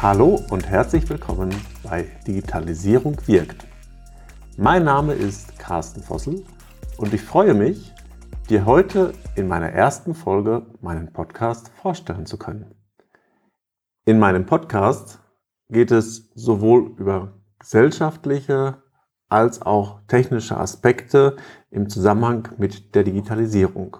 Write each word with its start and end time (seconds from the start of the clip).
Hallo 0.00 0.40
und 0.50 0.66
herzlich 0.68 1.10
willkommen 1.10 1.54
bei 1.82 2.06
Digitalisierung 2.26 3.16
wirkt. 3.26 3.66
Mein 4.56 4.84
Name 4.84 5.12
ist 5.12 5.58
Carsten 5.58 6.02
Vossel 6.02 6.44
und 6.96 7.12
ich 7.12 7.20
freue 7.20 7.52
mich, 7.52 7.92
dir 8.48 8.64
heute 8.64 9.12
in 9.34 9.48
meiner 9.48 9.70
ersten 9.70 10.14
Folge 10.14 10.66
meinen 10.80 11.12
Podcast 11.12 11.68
vorstellen 11.70 12.26
zu 12.26 12.38
können. 12.38 12.74
In 14.06 14.18
meinem 14.18 14.46
Podcast 14.46 15.20
geht 15.68 15.90
es 15.90 16.30
sowohl 16.34 16.94
über 16.96 17.34
gesellschaftliche 17.58 18.82
als 19.28 19.62
auch 19.62 20.00
technische 20.08 20.56
Aspekte 20.56 21.36
im 21.70 21.88
Zusammenhang 21.88 22.48
mit 22.58 22.94
der 22.94 23.04
Digitalisierung. 23.04 23.98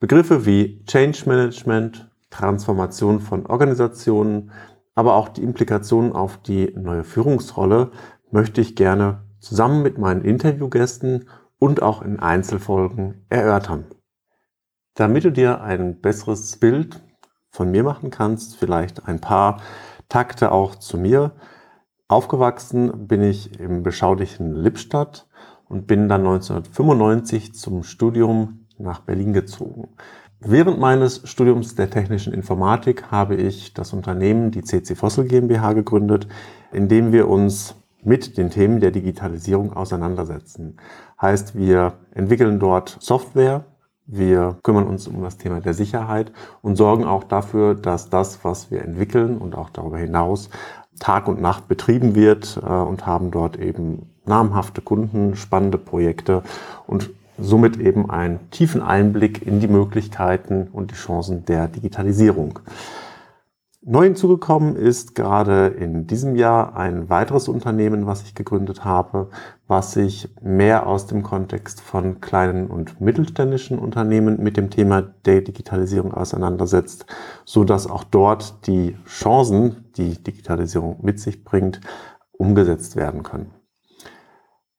Begriffe 0.00 0.46
wie 0.46 0.84
Change 0.84 1.22
Management, 1.26 2.10
Transformation 2.30 3.20
von 3.20 3.46
Organisationen, 3.46 4.50
aber 4.94 5.14
auch 5.14 5.28
die 5.28 5.42
Implikationen 5.42 6.12
auf 6.12 6.38
die 6.38 6.72
neue 6.76 7.04
Führungsrolle 7.04 7.92
möchte 8.30 8.60
ich 8.60 8.74
gerne 8.74 9.22
zusammen 9.38 9.82
mit 9.82 9.98
meinen 9.98 10.24
Interviewgästen 10.24 11.28
und 11.58 11.82
auch 11.82 12.02
in 12.02 12.18
Einzelfolgen 12.18 13.24
erörtern. 13.28 13.86
Damit 14.94 15.24
du 15.24 15.32
dir 15.32 15.62
ein 15.62 16.00
besseres 16.00 16.56
Bild 16.56 17.00
von 17.50 17.70
mir 17.70 17.84
machen 17.84 18.10
kannst, 18.10 18.56
vielleicht 18.56 19.06
ein 19.06 19.20
paar 19.20 19.60
Takte 20.08 20.52
auch 20.52 20.74
zu 20.74 20.98
mir. 20.98 21.32
Aufgewachsen 22.12 23.08
bin 23.08 23.22
ich 23.22 23.58
im 23.58 23.82
beschaulichen 23.82 24.54
Lippstadt 24.54 25.26
und 25.68 25.86
bin 25.86 26.08
dann 26.08 26.20
1995 26.20 27.54
zum 27.54 27.82
Studium 27.82 28.66
nach 28.78 29.00
Berlin 29.00 29.32
gezogen. 29.32 29.88
Während 30.38 30.78
meines 30.78 31.22
Studiums 31.28 31.74
der 31.74 31.88
technischen 31.88 32.34
Informatik 32.34 33.10
habe 33.10 33.36
ich 33.36 33.72
das 33.72 33.94
Unternehmen, 33.94 34.50
die 34.50 34.62
CC 34.62 34.94
Fossil 34.94 35.24
GmbH, 35.24 35.72
gegründet, 35.72 36.28
in 36.70 36.88
dem 36.88 37.12
wir 37.12 37.28
uns 37.28 37.76
mit 38.02 38.36
den 38.36 38.50
Themen 38.50 38.80
der 38.80 38.90
Digitalisierung 38.90 39.72
auseinandersetzen. 39.72 40.76
Heißt, 41.20 41.56
wir 41.56 41.94
entwickeln 42.12 42.58
dort 42.58 42.98
Software, 43.00 43.64
wir 44.04 44.58
kümmern 44.62 44.86
uns 44.86 45.06
um 45.06 45.22
das 45.22 45.38
Thema 45.38 45.60
der 45.60 45.74
Sicherheit 45.74 46.32
und 46.60 46.76
sorgen 46.76 47.04
auch 47.04 47.24
dafür, 47.24 47.74
dass 47.74 48.10
das, 48.10 48.44
was 48.44 48.70
wir 48.70 48.82
entwickeln 48.82 49.38
und 49.38 49.54
auch 49.54 49.70
darüber 49.70 49.96
hinaus 49.96 50.50
Tag 51.02 51.26
und 51.26 51.40
Nacht 51.40 51.66
betrieben 51.66 52.14
wird 52.14 52.60
äh, 52.62 52.68
und 52.68 53.06
haben 53.06 53.32
dort 53.32 53.58
eben 53.58 54.06
namhafte 54.24 54.80
Kunden, 54.80 55.34
spannende 55.34 55.76
Projekte 55.76 56.42
und 56.86 57.10
somit 57.38 57.80
eben 57.80 58.08
einen 58.08 58.38
tiefen 58.50 58.82
Einblick 58.82 59.44
in 59.44 59.58
die 59.58 59.66
Möglichkeiten 59.66 60.68
und 60.72 60.92
die 60.92 60.94
Chancen 60.94 61.44
der 61.44 61.66
Digitalisierung. 61.66 62.60
Neu 63.84 64.04
hinzugekommen 64.04 64.76
ist 64.76 65.16
gerade 65.16 65.66
in 65.66 66.06
diesem 66.06 66.36
Jahr 66.36 66.76
ein 66.76 67.10
weiteres 67.10 67.48
Unternehmen, 67.48 68.06
was 68.06 68.22
ich 68.22 68.36
gegründet 68.36 68.84
habe, 68.84 69.28
was 69.66 69.90
sich 69.90 70.32
mehr 70.40 70.86
aus 70.86 71.08
dem 71.08 71.24
Kontext 71.24 71.80
von 71.80 72.20
kleinen 72.20 72.68
und 72.68 73.00
mittelständischen 73.00 73.80
Unternehmen 73.80 74.40
mit 74.40 74.56
dem 74.56 74.70
Thema 74.70 75.02
der 75.02 75.40
Digitalisierung 75.40 76.14
auseinandersetzt, 76.14 77.06
so 77.44 77.64
dass 77.64 77.90
auch 77.90 78.04
dort 78.04 78.68
die 78.68 78.96
Chancen, 79.04 79.90
die 79.96 80.22
Digitalisierung 80.22 81.00
mit 81.02 81.18
sich 81.18 81.42
bringt, 81.42 81.80
umgesetzt 82.30 82.94
werden 82.94 83.24
können. 83.24 83.50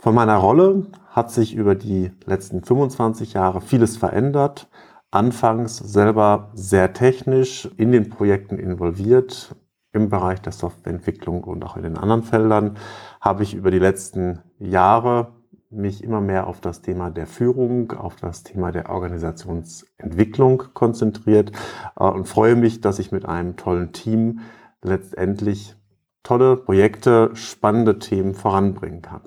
Von 0.00 0.16
meiner 0.16 0.38
Rolle 0.38 0.88
hat 1.06 1.30
sich 1.30 1.54
über 1.54 1.76
die 1.76 2.10
letzten 2.26 2.64
25 2.64 3.34
Jahre 3.34 3.60
vieles 3.60 3.96
verändert 3.96 4.68
anfangs 5.10 5.78
selber 5.78 6.50
sehr 6.54 6.92
technisch 6.92 7.68
in 7.76 7.92
den 7.92 8.10
Projekten 8.10 8.58
involviert. 8.58 9.56
Im 9.92 10.10
Bereich 10.10 10.40
der 10.42 10.52
Softwareentwicklung 10.52 11.44
und 11.44 11.64
auch 11.64 11.76
in 11.76 11.82
den 11.82 11.96
anderen 11.96 12.22
Feldern 12.22 12.76
habe 13.20 13.42
ich 13.42 13.54
über 13.54 13.70
die 13.70 13.78
letzten 13.78 14.42
Jahre 14.58 15.32
mich 15.70 16.02
immer 16.02 16.20
mehr 16.20 16.46
auf 16.46 16.60
das 16.60 16.82
Thema 16.82 17.10
der 17.10 17.26
Führung, 17.26 17.92
auf 17.92 18.16
das 18.16 18.42
Thema 18.42 18.70
der 18.70 18.90
Organisationsentwicklung 18.90 20.64
konzentriert 20.74 21.52
äh, 21.98 22.04
und 22.04 22.26
freue 22.26 22.54
mich, 22.54 22.80
dass 22.80 22.98
ich 22.98 23.12
mit 23.12 23.26
einem 23.26 23.56
tollen 23.56 23.92
Team 23.92 24.40
letztendlich 24.82 25.76
tolle 26.22 26.56
Projekte, 26.56 27.30
spannende 27.34 27.98
Themen 27.98 28.34
voranbringen 28.34 29.02
kann. 29.02 29.22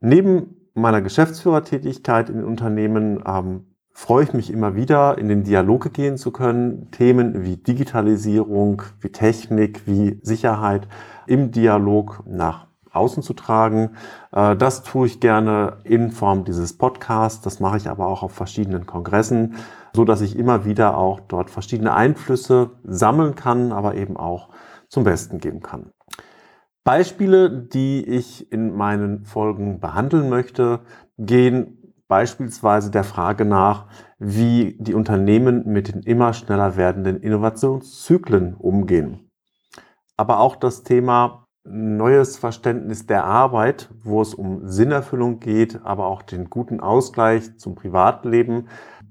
Neben 0.00 0.70
meiner 0.74 1.02
Geschäftsführertätigkeit 1.02 2.30
in 2.30 2.44
Unternehmen 2.44 3.22
ähm, 3.26 3.67
freue 3.98 4.22
ich 4.22 4.32
mich 4.32 4.52
immer 4.52 4.76
wieder, 4.76 5.18
in 5.18 5.28
den 5.28 5.42
Dialog 5.42 5.92
gehen 5.92 6.18
zu 6.18 6.30
können, 6.30 6.88
Themen 6.92 7.42
wie 7.42 7.56
Digitalisierung, 7.56 8.82
wie 9.00 9.10
Technik, 9.10 9.88
wie 9.88 10.20
Sicherheit 10.22 10.86
im 11.26 11.50
Dialog 11.50 12.22
nach 12.24 12.68
außen 12.92 13.24
zu 13.24 13.34
tragen. 13.34 13.96
Äh, 14.30 14.54
das 14.54 14.84
tue 14.84 15.08
ich 15.08 15.18
gerne 15.18 15.78
in 15.82 16.12
Form 16.12 16.44
dieses 16.44 16.78
Podcasts. 16.78 17.40
Das 17.40 17.58
mache 17.58 17.76
ich 17.76 17.90
aber 17.90 18.06
auch 18.06 18.22
auf 18.22 18.30
verschiedenen 18.30 18.86
Kongressen, 18.86 19.56
so 19.92 20.04
dass 20.04 20.20
ich 20.20 20.38
immer 20.38 20.64
wieder 20.64 20.96
auch 20.96 21.18
dort 21.18 21.50
verschiedene 21.50 21.92
Einflüsse 21.92 22.70
sammeln 22.84 23.34
kann, 23.34 23.72
aber 23.72 23.96
eben 23.96 24.16
auch 24.16 24.50
zum 24.88 25.02
Besten 25.02 25.38
geben 25.38 25.60
kann. 25.60 25.90
Beispiele, 26.84 27.50
die 27.50 28.04
ich 28.06 28.50
in 28.52 28.74
meinen 28.74 29.24
Folgen 29.24 29.80
behandeln 29.80 30.30
möchte, 30.30 30.80
gehen 31.18 31.77
beispielsweise 32.08 32.90
der 32.90 33.04
Frage 33.04 33.44
nach, 33.44 33.86
wie 34.18 34.76
die 34.80 34.94
Unternehmen 34.94 35.64
mit 35.66 35.92
den 35.92 36.02
immer 36.02 36.32
schneller 36.32 36.76
werdenden 36.76 37.20
Innovationszyklen 37.20 38.54
umgehen. 38.54 39.30
Aber 40.16 40.40
auch 40.40 40.56
das 40.56 40.82
Thema 40.82 41.46
neues 41.64 42.38
Verständnis 42.38 43.06
der 43.06 43.24
Arbeit, 43.24 43.90
wo 44.02 44.22
es 44.22 44.34
um 44.34 44.66
Sinnerfüllung 44.66 45.38
geht, 45.38 45.84
aber 45.84 46.06
auch 46.06 46.22
den 46.22 46.48
guten 46.48 46.80
Ausgleich 46.80 47.58
zum 47.58 47.74
Privatleben, 47.74 48.68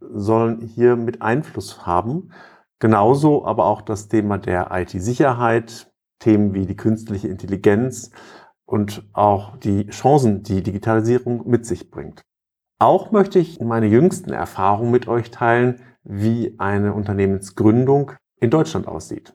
sollen 0.00 0.60
hier 0.60 0.96
mit 0.96 1.20
Einfluss 1.20 1.86
haben. 1.86 2.32
Genauso 2.78 3.44
aber 3.44 3.66
auch 3.66 3.82
das 3.82 4.08
Thema 4.08 4.38
der 4.38 4.70
IT-Sicherheit, 4.72 5.92
Themen 6.20 6.54
wie 6.54 6.66
die 6.66 6.76
künstliche 6.76 7.28
Intelligenz 7.28 8.10
und 8.64 9.08
auch 9.12 9.56
die 9.56 9.86
Chancen, 9.88 10.42
die 10.42 10.62
Digitalisierung 10.62 11.48
mit 11.48 11.66
sich 11.66 11.90
bringt. 11.90 12.22
Auch 12.80 13.10
möchte 13.10 13.40
ich 13.40 13.58
meine 13.58 13.86
jüngsten 13.86 14.32
Erfahrungen 14.32 14.92
mit 14.92 15.08
euch 15.08 15.32
teilen, 15.32 15.80
wie 16.04 16.54
eine 16.58 16.94
Unternehmensgründung 16.94 18.12
in 18.40 18.50
Deutschland 18.50 18.86
aussieht. 18.86 19.34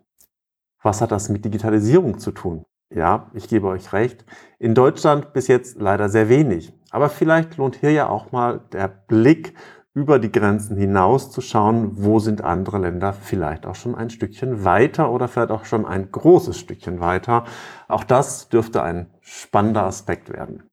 Was 0.81 1.02
hat 1.02 1.12
das 1.12 1.28
mit 1.28 1.44
Digitalisierung 1.44 2.20
zu 2.20 2.31
tun? 2.31 2.64
Ja, 2.90 3.30
ich 3.34 3.50
gebe 3.50 3.68
euch 3.68 3.92
recht. 3.92 4.24
In 4.59 4.76
Deutschland 4.76 5.34
bis 5.34 5.48
jetzt 5.48 5.81
leider 5.81 6.08
sehr 6.08 6.30
wenig. 6.30 6.74
Aber 6.92 7.09
vielleicht 7.09 7.58
lohnt 7.58 7.76
hier 7.76 7.92
ja 7.92 8.08
auch 8.08 8.31
mal 8.31 8.62
der 8.72 8.88
Blick 8.88 9.56
über 9.94 10.20
die 10.20 10.31
Grenzen 10.31 10.78
hinaus 10.78 11.30
zu 11.30 11.42
schauen, 11.42 12.04
wo 12.04 12.20
sind 12.20 12.42
andere 12.42 12.78
Länder 12.78 13.12
vielleicht 13.12 13.66
auch 13.66 13.75
schon 13.75 13.94
ein 13.94 14.10
Stückchen 14.10 14.64
weiter 14.64 15.12
oder 15.12 15.28
vielleicht 15.28 15.52
auch 15.52 15.66
schon 15.66 15.86
ein 15.86 16.12
großes 16.12 16.58
Stückchen 16.58 17.02
weiter. 17.02 17.44
Auch 17.90 18.06
das 18.06 18.48
dürfte 18.48 18.84
ein 18.84 19.10
spannender 19.22 19.84
Aspekt 19.84 20.31
werden. 20.31 20.64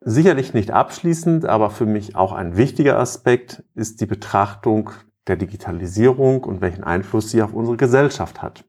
Sicherlich 0.00 0.52
nicht 0.54 0.70
abschließend, 0.70 1.46
aber 1.46 1.70
für 1.70 1.86
mich 1.86 2.16
auch 2.16 2.32
ein 2.32 2.56
wichtiger 2.56 2.98
Aspekt 2.98 3.64
ist 3.74 4.00
die 4.00 4.06
Betrachtung 4.06 4.90
der 5.26 5.36
Digitalisierung 5.36 6.44
und 6.44 6.60
welchen 6.60 6.84
Einfluss 6.84 7.30
sie 7.30 7.42
auf 7.42 7.54
unsere 7.54 7.76
Gesellschaft 7.76 8.42
hat. 8.42 8.64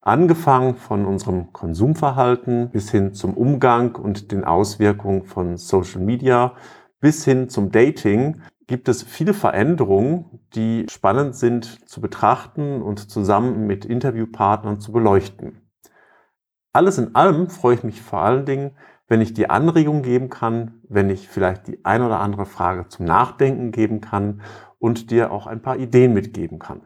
Angefangen 0.00 0.74
von 0.74 1.06
unserem 1.06 1.52
Konsumverhalten 1.52 2.70
bis 2.70 2.90
hin 2.90 3.14
zum 3.14 3.34
Umgang 3.34 3.94
und 3.94 4.32
den 4.32 4.44
Auswirkungen 4.44 5.24
von 5.24 5.56
Social 5.56 6.02
Media 6.02 6.54
bis 7.00 7.24
hin 7.24 7.48
zum 7.48 7.70
Dating 7.70 8.42
gibt 8.66 8.88
es 8.88 9.02
viele 9.02 9.34
Veränderungen, 9.34 10.40
die 10.54 10.86
spannend 10.88 11.36
sind 11.36 11.88
zu 11.88 12.00
betrachten 12.00 12.80
und 12.80 13.10
zusammen 13.10 13.66
mit 13.66 13.84
Interviewpartnern 13.84 14.80
zu 14.80 14.92
beleuchten. 14.92 15.60
Alles 16.72 16.98
in 16.98 17.14
allem 17.14 17.48
freue 17.48 17.74
ich 17.74 17.84
mich 17.84 18.00
vor 18.00 18.22
allen 18.22 18.46
Dingen, 18.46 18.70
wenn 19.12 19.20
ich 19.20 19.34
dir 19.34 19.50
Anregungen 19.50 20.02
geben 20.02 20.30
kann, 20.30 20.80
wenn 20.88 21.10
ich 21.10 21.28
vielleicht 21.28 21.66
die 21.66 21.84
ein 21.84 22.00
oder 22.00 22.20
andere 22.20 22.46
Frage 22.46 22.88
zum 22.88 23.04
Nachdenken 23.04 23.70
geben 23.70 24.00
kann 24.00 24.40
und 24.78 25.10
dir 25.10 25.32
auch 25.32 25.46
ein 25.46 25.60
paar 25.60 25.76
Ideen 25.76 26.14
mitgeben 26.14 26.58
kann. 26.58 26.80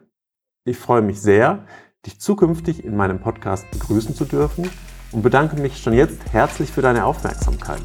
Ich 0.65 0.77
freue 0.77 1.01
mich 1.01 1.21
sehr, 1.21 1.63
dich 2.05 2.19
zukünftig 2.19 2.83
in 2.83 2.97
meinem 2.97 3.21
Podcast 3.21 3.71
begrüßen 3.71 4.13
zu 4.13 4.25
dürfen 4.25 4.69
und 5.13 5.21
bedanke 5.21 5.55
mich 5.61 5.77
schon 5.77 5.93
jetzt 5.93 6.33
herzlich 6.33 6.69
für 6.69 6.81
deine 6.81 7.05
Aufmerksamkeit. 7.05 7.83